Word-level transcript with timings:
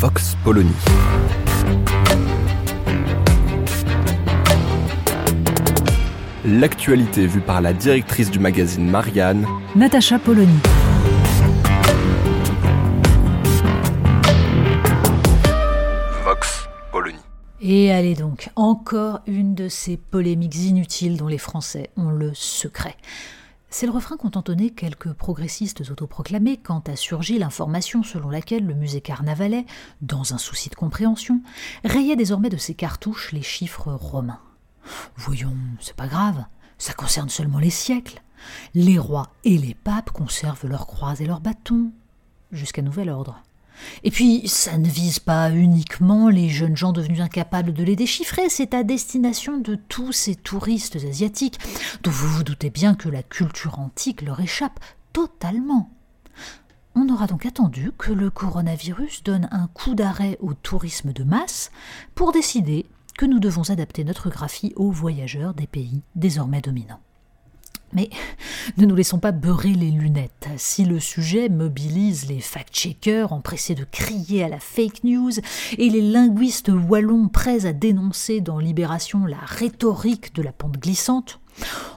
Vox 0.00 0.36
Polony. 0.44 0.70
L'actualité 6.44 7.26
vue 7.26 7.40
par 7.40 7.60
la 7.60 7.72
directrice 7.72 8.30
du 8.30 8.38
magazine 8.38 8.88
Marianne, 8.88 9.44
Natacha 9.74 10.20
Polony. 10.20 10.54
Vox 16.24 16.68
Polony. 16.92 17.18
Et 17.60 17.90
allez 17.90 18.14
donc, 18.14 18.50
encore 18.54 19.18
une 19.26 19.56
de 19.56 19.68
ces 19.68 19.96
polémiques 19.96 20.54
inutiles 20.54 21.16
dont 21.16 21.26
les 21.26 21.38
Français 21.38 21.90
ont 21.96 22.10
le 22.10 22.30
secret. 22.34 22.94
C'est 23.70 23.86
le 23.86 23.92
refrain 23.92 24.16
qu'ont 24.16 24.30
entonné 24.34 24.70
quelques 24.70 25.12
progressistes 25.12 25.82
autoproclamés 25.90 26.56
quand 26.56 26.88
a 26.88 26.96
surgi 26.96 27.38
l'information 27.38 28.02
selon 28.02 28.30
laquelle 28.30 28.66
le 28.66 28.74
musée 28.74 29.02
Carnavalet, 29.02 29.66
dans 30.00 30.32
un 30.32 30.38
souci 30.38 30.70
de 30.70 30.74
compréhension, 30.74 31.42
rayait 31.84 32.16
désormais 32.16 32.48
de 32.48 32.56
ses 32.56 32.74
cartouches 32.74 33.32
les 33.32 33.42
chiffres 33.42 33.92
romains. 33.92 34.40
Voyons, 35.16 35.56
c'est 35.80 35.96
pas 35.96 36.06
grave, 36.06 36.46
ça 36.78 36.94
concerne 36.94 37.28
seulement 37.28 37.58
les 37.58 37.70
siècles. 37.70 38.22
Les 38.74 38.98
rois 38.98 39.32
et 39.44 39.58
les 39.58 39.74
papes 39.74 40.10
conservent 40.10 40.66
leurs 40.66 40.86
croix 40.86 41.20
et 41.20 41.26
leurs 41.26 41.40
bâtons, 41.40 41.92
jusqu'à 42.52 42.82
nouvel 42.82 43.10
ordre. 43.10 43.42
Et 44.04 44.10
puis, 44.10 44.46
ça 44.46 44.78
ne 44.78 44.88
vise 44.88 45.18
pas 45.18 45.50
uniquement 45.50 46.28
les 46.28 46.48
jeunes 46.48 46.76
gens 46.76 46.92
devenus 46.92 47.20
incapables 47.20 47.72
de 47.72 47.84
les 47.84 47.96
déchiffrer, 47.96 48.48
c'est 48.48 48.74
à 48.74 48.82
destination 48.82 49.58
de 49.58 49.74
tous 49.74 50.12
ces 50.12 50.34
touristes 50.34 50.96
asiatiques, 50.96 51.58
dont 52.02 52.10
vous 52.10 52.28
vous 52.28 52.44
doutez 52.44 52.70
bien 52.70 52.94
que 52.94 53.08
la 53.08 53.22
culture 53.22 53.78
antique 53.78 54.22
leur 54.22 54.40
échappe 54.40 54.80
totalement. 55.12 55.90
On 56.94 57.08
aura 57.08 57.26
donc 57.26 57.46
attendu 57.46 57.92
que 57.96 58.12
le 58.12 58.30
coronavirus 58.30 59.22
donne 59.22 59.48
un 59.52 59.68
coup 59.68 59.94
d'arrêt 59.94 60.36
au 60.40 60.54
tourisme 60.54 61.12
de 61.12 61.22
masse 61.22 61.70
pour 62.14 62.32
décider 62.32 62.86
que 63.16 63.26
nous 63.26 63.38
devons 63.40 63.70
adapter 63.70 64.04
notre 64.04 64.30
graphie 64.30 64.72
aux 64.76 64.90
voyageurs 64.90 65.54
des 65.54 65.66
pays 65.66 66.02
désormais 66.14 66.60
dominants. 66.60 67.00
Mais 67.92 68.10
ne 68.76 68.86
nous 68.86 68.94
laissons 68.94 69.18
pas 69.18 69.32
beurrer 69.32 69.72
les 69.72 69.90
lunettes. 69.90 70.48
Si 70.56 70.84
le 70.84 71.00
sujet 71.00 71.48
mobilise 71.48 72.28
les 72.28 72.40
fact-checkers 72.40 73.32
empressés 73.32 73.74
de 73.74 73.84
crier 73.84 74.44
à 74.44 74.48
la 74.48 74.60
fake 74.60 75.04
news 75.04 75.32
et 75.78 75.88
les 75.88 76.02
linguistes 76.02 76.70
wallons 76.70 77.28
prêts 77.28 77.66
à 77.66 77.72
dénoncer 77.72 78.40
dans 78.40 78.58
Libération 78.58 79.24
la 79.26 79.38
rhétorique 79.38 80.34
de 80.34 80.42
la 80.42 80.52
pente 80.52 80.78
glissante, 80.78 81.40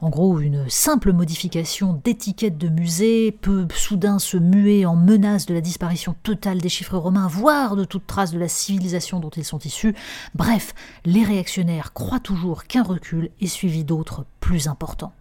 en 0.00 0.10
gros, 0.10 0.38
une 0.38 0.68
simple 0.68 1.12
modification 1.12 2.00
d'étiquette 2.04 2.58
de 2.58 2.68
musée 2.68 3.32
peut 3.32 3.66
soudain 3.74 4.18
se 4.18 4.36
muer 4.36 4.86
en 4.86 4.96
menace 4.96 5.46
de 5.46 5.54
la 5.54 5.60
disparition 5.60 6.14
totale 6.22 6.60
des 6.60 6.68
chiffres 6.68 6.96
romains, 6.96 7.26
voire 7.26 7.74
de 7.74 7.84
toute 7.84 8.06
trace 8.06 8.30
de 8.30 8.38
la 8.38 8.48
civilisation 8.48 9.20
dont 9.20 9.30
ils 9.30 9.44
sont 9.44 9.58
issus. 9.58 9.94
Bref, 10.34 10.74
les 11.04 11.24
réactionnaires 11.24 11.92
croient 11.92 12.20
toujours 12.20 12.64
qu'un 12.64 12.82
recul 12.82 13.30
est 13.40 13.46
suivi 13.46 13.84
d'autres 13.84 14.24
plus 14.40 14.68
importants. 14.68 15.12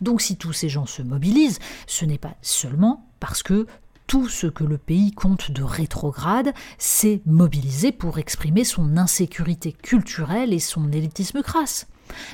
Donc 0.00 0.20
si 0.20 0.36
tous 0.36 0.52
ces 0.52 0.68
gens 0.68 0.86
se 0.86 1.02
mobilisent, 1.02 1.58
ce 1.86 2.04
n'est 2.04 2.18
pas 2.18 2.34
seulement 2.42 3.06
parce 3.20 3.42
que 3.42 3.66
tout 4.06 4.28
ce 4.28 4.46
que 4.46 4.64
le 4.64 4.78
pays 4.78 5.12
compte 5.12 5.50
de 5.50 5.62
rétrograde 5.62 6.52
s'est 6.76 7.22
mobilisé 7.24 7.92
pour 7.92 8.18
exprimer 8.18 8.64
son 8.64 8.96
insécurité 8.96 9.72
culturelle 9.72 10.52
et 10.52 10.58
son 10.58 10.92
élitisme 10.92 11.42
crasse, 11.42 11.86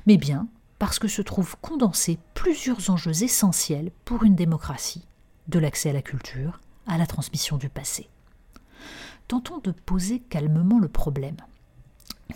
mais 0.07 0.17
bien 0.17 0.49
parce 0.79 0.99
que 0.99 1.09
se 1.09 1.23
trouvent 1.23 1.57
condensés 1.61 2.19
plusieurs 2.35 2.91
enjeux 2.91 3.23
essentiels 3.23 3.91
pour 4.05 4.25
une 4.25 4.37
démocratie, 4.37 5.05
de 5.49 5.59
l'accès 5.59 5.91
à 5.91 5.93
la 5.93 6.03
culture 6.03 6.61
à 6.89 6.99
la 6.99 7.07
transmission 7.07 7.59
du 7.59 7.69
passé. 7.69 8.09
Tentons 9.29 9.59
de 9.59 9.71
poser 9.71 10.21
calmement 10.21 10.81
le 10.81 10.89
problème. 10.89 11.37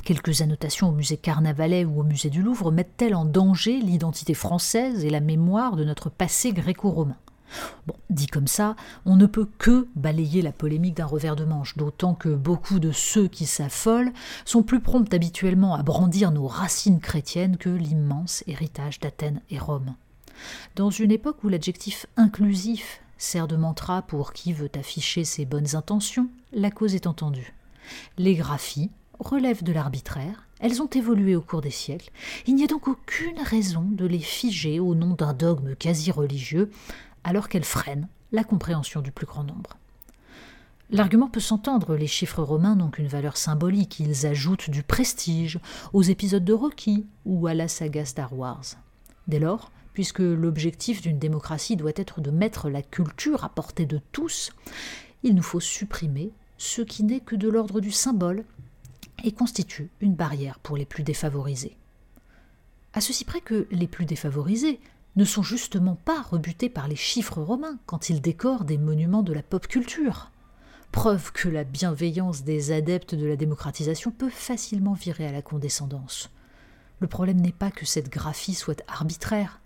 Quelques 0.04 0.42
annotations 0.42 0.88
au 0.88 0.92
musée 0.92 1.16
Carnavalet 1.16 1.84
ou 1.84 2.00
au 2.00 2.02
musée 2.02 2.30
du 2.30 2.42
Louvre 2.42 2.72
mettent-elles 2.72 3.14
en 3.14 3.24
danger 3.24 3.78
l'identité 3.78 4.34
française 4.34 5.04
et 5.04 5.10
la 5.10 5.20
mémoire 5.20 5.76
de 5.76 5.84
notre 5.84 6.10
passé 6.10 6.52
gréco-romain? 6.52 7.16
Bon, 7.86 7.94
dit 8.10 8.26
comme 8.26 8.46
ça, 8.46 8.74
on 9.04 9.16
ne 9.16 9.26
peut 9.26 9.48
que 9.58 9.88
balayer 9.94 10.42
la 10.42 10.52
polémique 10.52 10.96
d'un 10.96 11.06
revers 11.06 11.36
de 11.36 11.44
manche, 11.44 11.76
d'autant 11.76 12.14
que 12.14 12.30
beaucoup 12.30 12.78
de 12.78 12.90
ceux 12.90 13.28
qui 13.28 13.46
s'affolent 13.46 14.12
sont 14.44 14.62
plus 14.62 14.80
prompts 14.80 15.12
habituellement 15.12 15.74
à 15.74 15.82
brandir 15.82 16.32
nos 16.32 16.46
racines 16.46 17.00
chrétiennes 17.00 17.58
que 17.58 17.68
l'immense 17.68 18.42
héritage 18.46 19.00
d'Athènes 19.00 19.42
et 19.50 19.58
Rome. 19.58 19.94
Dans 20.74 20.90
une 20.90 21.12
époque 21.12 21.44
où 21.44 21.48
l'adjectif 21.48 22.06
inclusif 22.16 23.00
sert 23.18 23.46
de 23.46 23.56
mantra 23.56 24.02
pour 24.02 24.32
qui 24.32 24.52
veut 24.52 24.70
afficher 24.74 25.24
ses 25.24 25.44
bonnes 25.44 25.76
intentions, 25.76 26.28
la 26.52 26.70
cause 26.70 26.94
est 26.94 27.06
entendue. 27.06 27.54
Les 28.16 28.34
graphies 28.34 28.90
relèvent 29.22 29.64
de 29.64 29.72
l'arbitraire, 29.72 30.46
elles 30.60 30.82
ont 30.82 30.88
évolué 30.88 31.34
au 31.34 31.40
cours 31.40 31.60
des 31.60 31.70
siècles, 31.70 32.10
il 32.46 32.54
n'y 32.54 32.64
a 32.64 32.68
donc 32.68 32.88
aucune 32.88 33.38
raison 33.40 33.82
de 33.90 34.06
les 34.06 34.18
figer 34.18 34.80
au 34.80 34.94
nom 34.94 35.14
d'un 35.14 35.32
dogme 35.32 35.74
quasi 35.74 36.10
religieux, 36.10 36.70
alors 37.24 37.48
qu'elles 37.48 37.64
freinent 37.64 38.08
la 38.32 38.44
compréhension 38.44 39.00
du 39.00 39.12
plus 39.12 39.26
grand 39.26 39.44
nombre. 39.44 39.76
L'argument 40.90 41.28
peut 41.28 41.40
s'entendre, 41.40 41.96
les 41.96 42.06
chiffres 42.06 42.42
romains 42.42 42.76
n'ont 42.76 42.90
qu'une 42.90 43.06
valeur 43.06 43.38
symbolique, 43.38 43.98
ils 43.98 44.26
ajoutent 44.26 44.68
du 44.68 44.82
prestige 44.82 45.58
aux 45.94 46.02
épisodes 46.02 46.44
de 46.44 46.52
Rocky 46.52 47.06
ou 47.24 47.46
à 47.46 47.54
la 47.54 47.66
saga 47.66 48.04
Star 48.04 48.36
Wars. 48.38 48.64
Dès 49.26 49.38
lors, 49.38 49.70
puisque 49.94 50.18
l'objectif 50.18 51.00
d'une 51.00 51.18
démocratie 51.18 51.76
doit 51.76 51.92
être 51.96 52.20
de 52.20 52.30
mettre 52.30 52.68
la 52.68 52.82
culture 52.82 53.42
à 53.42 53.48
portée 53.48 53.86
de 53.86 54.00
tous, 54.12 54.52
il 55.22 55.34
nous 55.34 55.42
faut 55.42 55.60
supprimer 55.60 56.30
ce 56.58 56.82
qui 56.82 57.04
n'est 57.04 57.20
que 57.20 57.36
de 57.36 57.48
l'ordre 57.48 57.80
du 57.80 57.90
symbole 57.90 58.44
et 59.24 59.32
constitue 59.32 59.90
une 60.00 60.14
barrière 60.14 60.58
pour 60.58 60.76
les 60.76 60.86
plus 60.86 61.02
défavorisés. 61.02 61.76
À 62.92 63.00
ceci 63.00 63.24
près 63.24 63.40
que 63.40 63.66
les 63.70 63.86
plus 63.86 64.04
défavorisés 64.04 64.80
ne 65.16 65.24
sont 65.24 65.42
justement 65.42 65.96
pas 65.96 66.22
rebutés 66.22 66.68
par 66.68 66.88
les 66.88 66.96
chiffres 66.96 67.40
romains 67.40 67.78
quand 67.86 68.10
ils 68.10 68.20
décorent 68.20 68.64
des 68.64 68.78
monuments 68.78 69.22
de 69.22 69.32
la 69.32 69.42
pop 69.42 69.66
culture. 69.66 70.30
Preuve 70.90 71.32
que 71.32 71.48
la 71.48 71.64
bienveillance 71.64 72.44
des 72.44 72.70
adeptes 72.70 73.14
de 73.14 73.26
la 73.26 73.36
démocratisation 73.36 74.10
peut 74.10 74.30
facilement 74.30 74.92
virer 74.92 75.26
à 75.26 75.32
la 75.32 75.40
condescendance. 75.40 76.30
Le 77.00 77.06
problème 77.06 77.40
n'est 77.40 77.50
pas 77.50 77.70
que 77.70 77.86
cette 77.86 78.10
graphie 78.10 78.54
soit 78.54 78.82
arbitraire, 78.88 79.61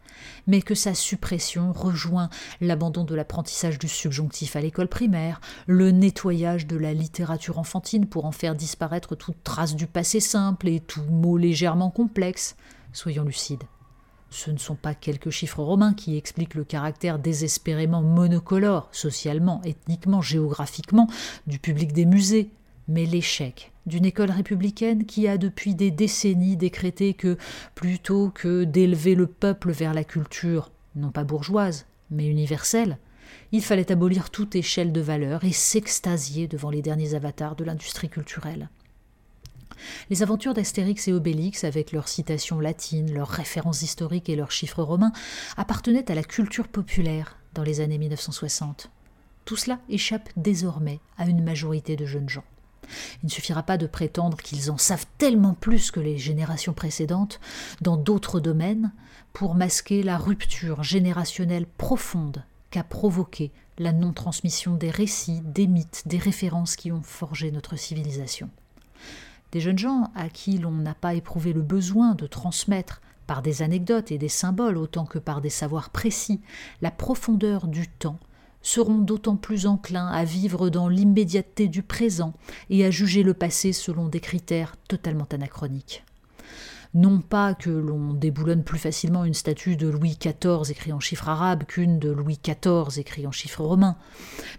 mais 0.46 0.62
que 0.62 0.74
sa 0.74 0.94
suppression 0.94 1.72
rejoint 1.72 2.30
l'abandon 2.60 3.04
de 3.04 3.14
l'apprentissage 3.14 3.78
du 3.78 3.88
subjonctif 3.88 4.56
à 4.56 4.60
l'école 4.60 4.88
primaire, 4.88 5.40
le 5.66 5.90
nettoyage 5.90 6.66
de 6.66 6.76
la 6.76 6.92
littérature 6.92 7.58
enfantine 7.58 8.06
pour 8.06 8.24
en 8.24 8.32
faire 8.32 8.54
disparaître 8.54 9.14
toute 9.14 9.42
trace 9.44 9.74
du 9.74 9.86
passé 9.86 10.20
simple 10.20 10.68
et 10.68 10.80
tout 10.80 11.02
mot 11.02 11.36
légèrement 11.36 11.90
complexe. 11.90 12.56
Soyons 12.92 13.24
lucides. 13.24 13.64
Ce 14.30 14.50
ne 14.50 14.58
sont 14.58 14.74
pas 14.74 14.94
quelques 14.94 15.30
chiffres 15.30 15.62
romains 15.62 15.94
qui 15.94 16.16
expliquent 16.16 16.54
le 16.54 16.64
caractère 16.64 17.18
désespérément 17.18 18.02
monocolore, 18.02 18.88
socialement, 18.92 19.62
ethniquement, 19.64 20.20
géographiquement, 20.20 21.08
du 21.46 21.58
public 21.58 21.92
des 21.92 22.06
musées, 22.06 22.50
mais 22.88 23.06
l'échec 23.06 23.72
d'une 23.86 24.04
école 24.04 24.30
républicaine 24.30 25.06
qui 25.06 25.28
a 25.28 25.38
depuis 25.38 25.74
des 25.74 25.90
décennies 25.90 26.56
décrété 26.56 27.14
que, 27.14 27.38
plutôt 27.74 28.30
que 28.30 28.64
d'élever 28.64 29.14
le 29.14 29.26
peuple 29.26 29.70
vers 29.70 29.94
la 29.94 30.04
culture, 30.04 30.72
non 30.96 31.10
pas 31.10 31.24
bourgeoise, 31.24 31.86
mais 32.10 32.26
universelle, 32.26 32.98
il 33.52 33.62
fallait 33.62 33.92
abolir 33.92 34.30
toute 34.30 34.56
échelle 34.56 34.92
de 34.92 35.00
valeur 35.00 35.44
et 35.44 35.52
s'extasier 35.52 36.48
devant 36.48 36.70
les 36.70 36.82
derniers 36.82 37.14
avatars 37.14 37.56
de 37.56 37.64
l'industrie 37.64 38.08
culturelle. 38.08 38.68
Les 40.10 40.22
aventures 40.22 40.54
d'Astérix 40.54 41.06
et 41.06 41.12
Obélix, 41.12 41.62
avec 41.62 41.92
leurs 41.92 42.08
citations 42.08 42.60
latines, 42.60 43.12
leurs 43.12 43.28
références 43.28 43.82
historiques 43.82 44.28
et 44.28 44.36
leurs 44.36 44.50
chiffres 44.50 44.82
romains, 44.82 45.12
appartenaient 45.56 46.10
à 46.10 46.14
la 46.14 46.24
culture 46.24 46.68
populaire 46.68 47.36
dans 47.54 47.62
les 47.62 47.80
années 47.80 47.98
1960. 47.98 48.90
Tout 49.44 49.56
cela 49.56 49.78
échappe 49.88 50.28
désormais 50.36 50.98
à 51.18 51.26
une 51.28 51.44
majorité 51.44 51.94
de 51.94 52.06
jeunes 52.06 52.28
gens. 52.28 52.44
Il 53.22 53.26
ne 53.26 53.30
suffira 53.30 53.62
pas 53.62 53.76
de 53.76 53.86
prétendre 53.86 54.38
qu'ils 54.38 54.70
en 54.70 54.78
savent 54.78 55.06
tellement 55.18 55.54
plus 55.54 55.90
que 55.90 56.00
les 56.00 56.18
générations 56.18 56.72
précédentes 56.72 57.40
dans 57.80 57.96
d'autres 57.96 58.40
domaines 58.40 58.92
pour 59.32 59.54
masquer 59.54 60.02
la 60.02 60.18
rupture 60.18 60.82
générationnelle 60.82 61.66
profonde 61.66 62.44
qu'a 62.70 62.84
provoqué 62.84 63.52
la 63.78 63.92
non-transmission 63.92 64.74
des 64.74 64.90
récits, 64.90 65.42
des 65.42 65.66
mythes, 65.66 66.04
des 66.06 66.18
références 66.18 66.76
qui 66.76 66.92
ont 66.92 67.02
forgé 67.02 67.50
notre 67.50 67.76
civilisation. 67.76 68.50
Des 69.52 69.60
jeunes 69.60 69.78
gens 69.78 70.10
à 70.14 70.28
qui 70.28 70.58
l'on 70.58 70.72
n'a 70.72 70.94
pas 70.94 71.14
éprouvé 71.14 71.52
le 71.52 71.62
besoin 71.62 72.14
de 72.14 72.26
transmettre, 72.26 73.00
par 73.26 73.42
des 73.42 73.62
anecdotes 73.62 74.12
et 74.12 74.18
des 74.18 74.28
symboles 74.28 74.76
autant 74.76 75.04
que 75.04 75.18
par 75.18 75.40
des 75.40 75.50
savoirs 75.50 75.90
précis, 75.90 76.40
la 76.80 76.90
profondeur 76.90 77.66
du 77.66 77.88
temps, 77.88 78.18
seront 78.66 78.98
d'autant 78.98 79.36
plus 79.36 79.66
enclins 79.66 80.08
à 80.08 80.24
vivre 80.24 80.70
dans 80.70 80.88
l'immédiateté 80.88 81.68
du 81.68 81.84
présent 81.84 82.34
et 82.68 82.84
à 82.84 82.90
juger 82.90 83.22
le 83.22 83.32
passé 83.32 83.72
selon 83.72 84.08
des 84.08 84.18
critères 84.18 84.74
totalement 84.88 85.28
anachroniques. 85.30 86.04
Non 86.92 87.20
pas 87.20 87.54
que 87.54 87.70
l'on 87.70 88.12
déboulonne 88.12 88.64
plus 88.64 88.80
facilement 88.80 89.24
une 89.24 89.34
statue 89.34 89.76
de 89.76 89.86
Louis 89.86 90.18
XIV 90.20 90.68
écrite 90.68 90.92
en 90.92 90.98
chiffres 90.98 91.28
arabes 91.28 91.62
qu'une 91.62 92.00
de 92.00 92.10
Louis 92.10 92.40
XIV 92.42 92.98
écrite 92.98 93.26
en 93.26 93.32
chiffres 93.32 93.62
romains, 93.62 93.96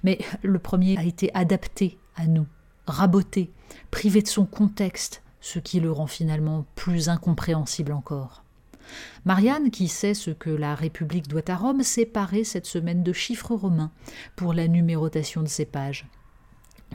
mais 0.04 0.19
le 0.42 0.60
premier 0.60 0.98
a 0.98 1.03
été 1.03 1.30
adapté 1.33 1.98
à 2.15 2.27
nous, 2.27 2.48
raboté, 2.88 3.51
privé 3.92 4.21
de 4.21 4.27
son 4.27 4.45
contexte, 4.45 5.21
ce 5.42 5.60
qui 5.60 5.81
le 5.81 5.92
rend 5.92 6.07
finalement 6.07 6.65
plus 6.75 7.10
incompréhensible 7.10 7.92
encore. 7.92 8.45
Marianne, 9.25 9.71
qui 9.71 9.88
sait 9.88 10.13
ce 10.13 10.31
que 10.31 10.49
la 10.49 10.75
République 10.75 11.27
doit 11.27 11.49
à 11.49 11.55
Rome, 11.55 11.83
s'est 11.83 12.05
parée 12.05 12.44
cette 12.44 12.65
semaine 12.65 13.03
de 13.03 13.13
chiffres 13.13 13.55
romains 13.55 13.91
pour 14.35 14.53
la 14.53 14.67
numérotation 14.67 15.41
de 15.44 15.47
ses 15.47 15.65
pages. 15.65 16.07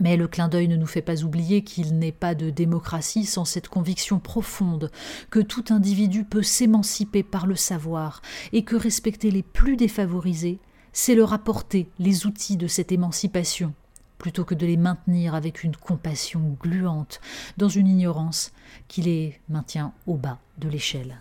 Mais 0.00 0.16
le 0.16 0.26
clin 0.26 0.49
d'œil 0.49 0.69
ne 0.69 0.76
nous 0.76 0.87
fait 0.87 1.02
pas 1.02 1.22
oublier 1.22 1.62
qu'il 1.62 1.99
n'est 1.99 2.12
pas 2.12 2.34
de 2.34 2.50
démocratie 2.50 3.26
sans 3.26 3.44
cette 3.44 3.69
conviction 3.69 4.19
profonde 4.19 4.90
que 5.31 5.40
tout 5.40 5.64
individu 5.70 6.25
peut 6.25 6.43
s'émanciper 6.43 7.22
par 7.22 7.46
le 7.46 7.56
savoir 7.56 8.22
et 8.52 8.64
que 8.64 8.76
respecter 8.76 9.31
les 9.31 9.43
plus 9.43 9.76
défavorisés, 9.76 10.58
c'est 10.93 11.14
leur 11.14 11.32
apporter 11.32 11.88
les 11.98 12.26
outils 12.26 12.56
de 12.56 12.66
cette 12.66 12.93
émancipation, 12.93 13.75
plutôt 14.19 14.44
que 14.44 14.55
de 14.55 14.66
les 14.66 14.76
maintenir 14.76 15.34
avec 15.34 15.62
une 15.62 15.76
compassion 15.76 16.56
gluante 16.60 17.20
dans 17.56 17.69
une 17.69 17.88
ignorance 17.88 18.52
qui 18.88 19.02
les 19.02 19.40
maintient 19.48 19.93
au 20.06 20.16
bas 20.16 20.38
de 20.58 20.69
l'échelle. 20.69 21.20